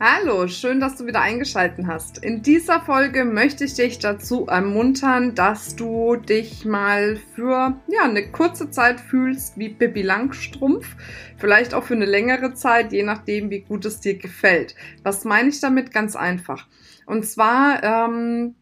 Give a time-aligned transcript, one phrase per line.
[0.00, 2.18] Hallo, schön, dass du wieder eingeschaltet hast.
[2.22, 8.30] In dieser Folge möchte ich dich dazu ermuntern, dass du dich mal für ja, eine
[8.30, 10.94] kurze Zeit fühlst wie Pippi Langstrumpf,
[11.36, 14.76] vielleicht auch für eine längere Zeit, je nachdem, wie gut es dir gefällt.
[15.02, 15.90] Was meine ich damit?
[15.90, 16.68] Ganz einfach.
[17.06, 18.54] Und zwar ähm,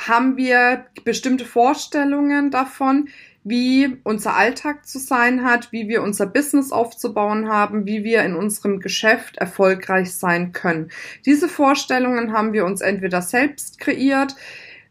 [0.00, 3.10] haben wir bestimmte Vorstellungen davon,
[3.42, 8.34] wie unser Alltag zu sein hat, wie wir unser Business aufzubauen haben, wie wir in
[8.34, 10.90] unserem Geschäft erfolgreich sein können.
[11.24, 14.36] Diese Vorstellungen haben wir uns entweder selbst kreiert,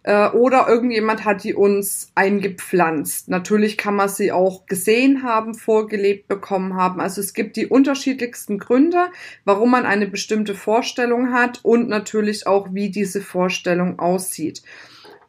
[0.03, 3.29] äh, oder irgendjemand hat die uns eingepflanzt.
[3.29, 7.01] Natürlich kann man sie auch gesehen haben, vorgelebt bekommen haben.
[7.01, 9.07] Also es gibt die unterschiedlichsten Gründe,
[9.45, 14.63] warum man eine bestimmte Vorstellung hat und natürlich auch, wie diese Vorstellung aussieht.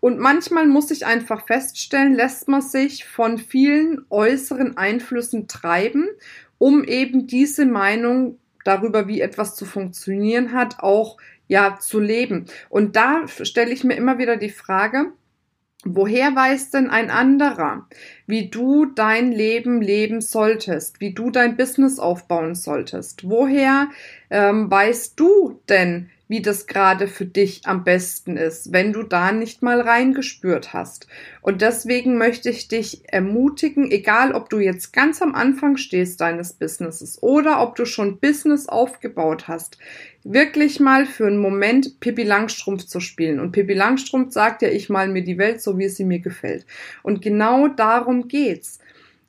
[0.01, 6.09] Und manchmal muss ich einfach feststellen, lässt man sich von vielen äußeren Einflüssen treiben,
[6.59, 12.47] um eben diese Meinung darüber, wie etwas zu funktionieren hat, auch ja zu leben.
[12.69, 15.13] Und da stelle ich mir immer wieder die Frage,
[15.83, 17.89] Woher weiß denn ein anderer,
[18.27, 23.27] wie du dein Leben leben solltest, wie du dein Business aufbauen solltest?
[23.31, 23.89] Woher
[24.29, 29.33] ähm, weißt du denn, wie das gerade für dich am besten ist, wenn du da
[29.33, 31.09] nicht mal reingespürt hast.
[31.43, 36.53] Und deswegen möchte ich dich ermutigen, egal ob du jetzt ganz am Anfang stehst deines
[36.53, 39.77] Businesses oder ob du schon Business aufgebaut hast,
[40.23, 43.41] wirklich mal für einen Moment Pippi Langstrumpf zu spielen.
[43.41, 46.65] Und Pippi Langstrumpf sagt ja, ich mal mir die Welt so, wie sie mir gefällt.
[47.03, 48.79] Und genau darum geht's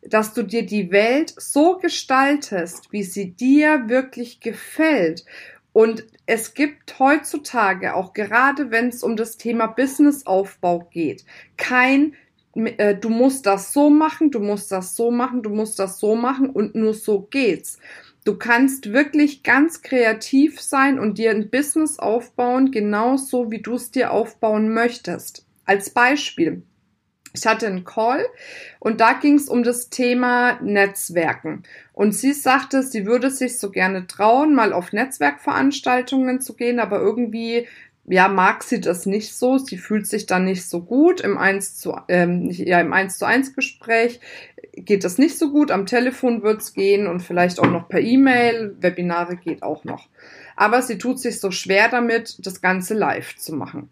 [0.03, 5.25] dass du dir die Welt so gestaltest, wie sie dir wirklich gefällt
[5.73, 11.25] und es gibt heutzutage, auch gerade wenn es um das Thema Businessaufbau geht,
[11.57, 12.13] kein
[12.55, 16.15] äh, du musst das so machen, du musst das so machen, du musst das so
[16.15, 17.79] machen und nur so geht's.
[18.23, 23.89] Du kannst wirklich ganz kreativ sein und dir ein Business aufbauen, genauso wie du es
[23.89, 25.45] dir aufbauen möchtest.
[25.65, 26.63] Als Beispiel.
[27.33, 28.25] Ich hatte einen Call
[28.79, 31.63] und da ging es um das Thema Netzwerken.
[31.93, 36.99] Und sie sagte, sie würde sich so gerne trauen, mal auf Netzwerkveranstaltungen zu gehen, aber
[36.99, 37.67] irgendwie
[38.05, 39.57] ja, mag sie das nicht so.
[39.57, 41.21] Sie fühlt sich dann nicht so gut.
[41.21, 44.19] Im 1 zu, ähm, ja, im 1 zu 1 Gespräch
[44.73, 45.71] geht das nicht so gut.
[45.71, 48.75] Am Telefon wird's gehen und vielleicht auch noch per E-Mail.
[48.79, 50.09] Webinare geht auch noch.
[50.55, 53.89] Aber sie tut sich so schwer damit, das Ganze live zu machen.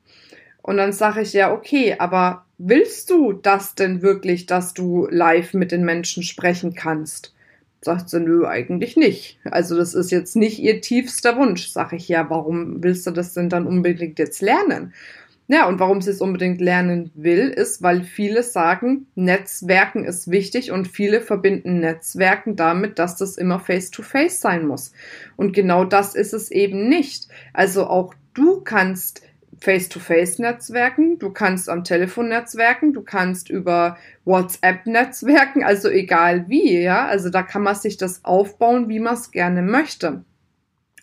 [0.69, 5.55] Und dann sage ich ja, okay, aber willst du das denn wirklich, dass du live
[5.55, 7.33] mit den Menschen sprechen kannst?
[7.81, 9.39] Sagt sie, nö, eigentlich nicht.
[9.45, 11.69] Also das ist jetzt nicht ihr tiefster Wunsch.
[11.69, 14.93] Sag ich, ja, warum willst du das denn dann unbedingt jetzt lernen?
[15.47, 20.71] Ja, und warum sie es unbedingt lernen will, ist, weil viele sagen, Netzwerken ist wichtig
[20.71, 24.93] und viele verbinden Netzwerken damit, dass das immer face-to-face -face sein muss.
[25.35, 27.27] Und genau das ist es eben nicht.
[27.53, 29.23] Also auch du kannst
[29.61, 37.05] Face-to-Face-Netzwerken, du kannst am Telefon netzwerken, du kannst über WhatsApp netzwerken, also egal wie, ja.
[37.07, 40.23] Also da kann man sich das aufbauen, wie man es gerne möchte.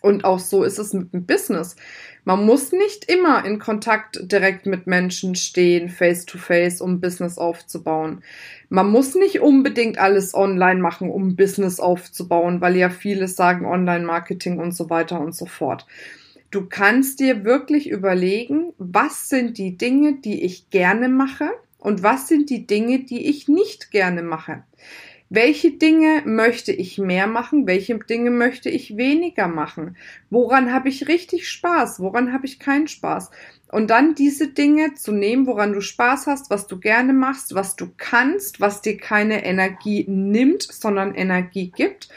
[0.01, 1.75] Und auch so ist es mit dem Business.
[2.23, 7.37] Man muss nicht immer in Kontakt direkt mit Menschen stehen, face to face, um Business
[7.37, 8.21] aufzubauen.
[8.69, 14.59] Man muss nicht unbedingt alles online machen, um Business aufzubauen, weil ja viele sagen Online-Marketing
[14.59, 15.87] und so weiter und so fort.
[16.49, 22.29] Du kannst dir wirklich überlegen, was sind die Dinge, die ich gerne mache und was
[22.29, 24.63] sind die Dinge, die ich nicht gerne mache.
[25.29, 27.67] Welche Dinge möchte ich mehr machen?
[27.67, 29.97] Welche Dinge möchte ich weniger machen?
[30.29, 31.99] Woran habe ich richtig Spaß?
[31.99, 33.29] Woran habe ich keinen Spaß?
[33.69, 37.75] Und dann diese Dinge zu nehmen, woran du Spaß hast, was du gerne machst, was
[37.75, 42.07] du kannst, was dir keine Energie nimmt, sondern Energie gibt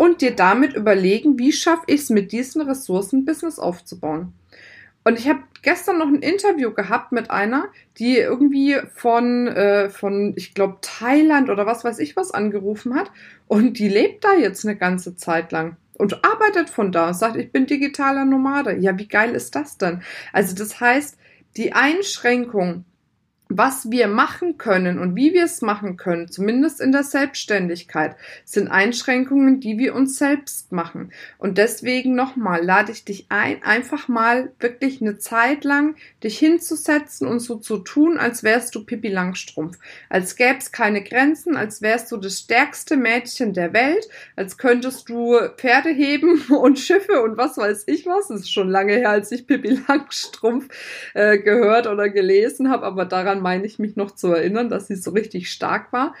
[0.00, 4.32] und dir damit überlegen, wie schaffe ich es mit diesen Ressourcen Business aufzubauen.
[5.04, 7.66] Und ich habe gestern noch ein Interview gehabt mit einer,
[7.98, 13.10] die irgendwie von, äh, von ich glaube, Thailand oder was weiß ich was angerufen hat.
[13.46, 17.36] Und die lebt da jetzt eine ganze Zeit lang und arbeitet von da und sagt,
[17.36, 18.78] ich bin digitaler Nomade.
[18.78, 20.00] Ja, wie geil ist das denn?
[20.32, 21.18] Also das heißt,
[21.58, 22.86] die Einschränkung
[23.50, 28.14] was wir machen können und wie wir es machen können, zumindest in der Selbstständigkeit,
[28.44, 31.12] sind Einschränkungen, die wir uns selbst machen.
[31.36, 37.26] Und deswegen nochmal, lade ich dich ein, einfach mal wirklich eine Zeit lang dich hinzusetzen
[37.26, 39.78] und so zu tun, als wärst du Pippi Langstrumpf.
[40.08, 45.08] Als gäbe es keine Grenzen, als wärst du das stärkste Mädchen der Welt, als könntest
[45.08, 48.28] du Pferde heben und Schiffe und was weiß ich was.
[48.28, 50.68] Das ist schon lange her, als ich Pippi Langstrumpf
[51.14, 53.06] äh, gehört oder gelesen habe, aber
[53.40, 56.14] meine ich mich noch zu erinnern, dass sie so richtig stark war.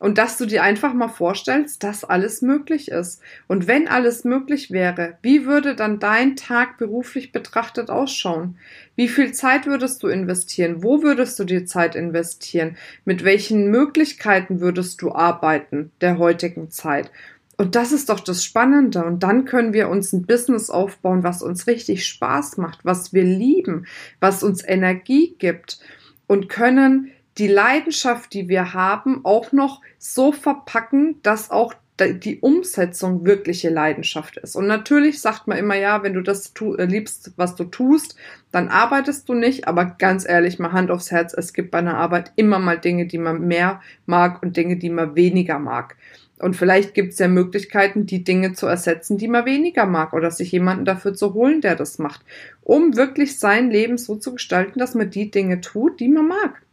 [0.00, 3.22] Und dass du dir einfach mal vorstellst, dass alles möglich ist.
[3.46, 8.58] Und wenn alles möglich wäre, wie würde dann dein Tag beruflich betrachtet ausschauen?
[8.96, 10.82] Wie viel Zeit würdest du investieren?
[10.82, 12.76] Wo würdest du die Zeit investieren?
[13.04, 17.10] Mit welchen Möglichkeiten würdest du arbeiten der heutigen Zeit?
[17.56, 19.04] Und das ist doch das Spannende.
[19.04, 23.24] Und dann können wir uns ein Business aufbauen, was uns richtig Spaß macht, was wir
[23.24, 23.86] lieben,
[24.20, 25.78] was uns Energie gibt
[26.34, 33.24] und können die Leidenschaft, die wir haben, auch noch so verpacken, dass auch die Umsetzung
[33.24, 34.56] wirkliche Leidenschaft ist.
[34.56, 38.16] Und natürlich sagt man immer, ja, wenn du das tu, äh, liebst, was du tust,
[38.50, 39.68] dann arbeitest du nicht.
[39.68, 43.06] Aber ganz ehrlich, mal Hand aufs Herz, es gibt bei einer Arbeit immer mal Dinge,
[43.06, 45.96] die man mehr mag und Dinge, die man weniger mag.
[46.40, 50.30] Und vielleicht gibt es ja Möglichkeiten, die Dinge zu ersetzen, die man weniger mag oder
[50.30, 52.22] sich jemanden dafür zu holen, der das macht,
[52.62, 56.63] um wirklich sein Leben so zu gestalten, dass man die Dinge tut, die man mag.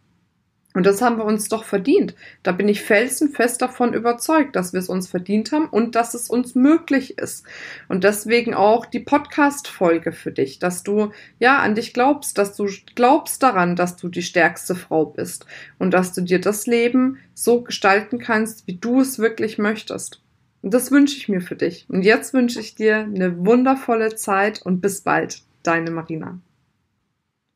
[0.73, 2.15] Und das haben wir uns doch verdient.
[2.43, 6.29] Da bin ich felsenfest davon überzeugt, dass wir es uns verdient haben und dass es
[6.29, 7.45] uns möglich ist.
[7.89, 12.69] Und deswegen auch die Podcast-Folge für dich, dass du ja an dich glaubst, dass du
[12.95, 15.45] glaubst daran, dass du die stärkste Frau bist
[15.77, 20.21] und dass du dir das Leben so gestalten kannst, wie du es wirklich möchtest.
[20.61, 21.85] Und das wünsche ich mir für dich.
[21.89, 25.41] Und jetzt wünsche ich dir eine wundervolle Zeit und bis bald.
[25.63, 26.39] Deine Marina.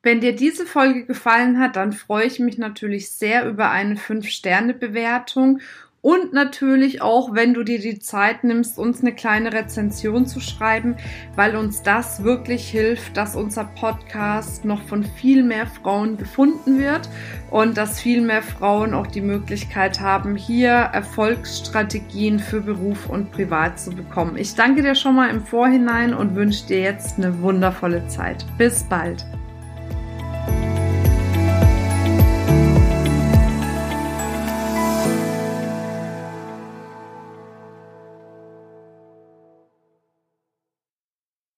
[0.05, 5.61] Wenn dir diese Folge gefallen hat, dann freue ich mich natürlich sehr über eine 5-Sterne-Bewertung
[6.03, 10.95] und natürlich auch, wenn du dir die Zeit nimmst, uns eine kleine Rezension zu schreiben,
[11.35, 17.09] weil uns das wirklich hilft, dass unser Podcast noch von viel mehr Frauen gefunden wird
[17.49, 23.79] und dass viel mehr Frauen auch die Möglichkeit haben, hier Erfolgsstrategien für Beruf und Privat
[23.79, 24.37] zu bekommen.
[24.37, 28.45] Ich danke dir schon mal im Vorhinein und wünsche dir jetzt eine wundervolle Zeit.
[28.59, 29.25] Bis bald.